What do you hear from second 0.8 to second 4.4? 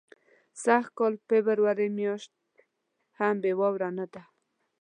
کال فبرورۍ میاشت هم بې واورو نه ده.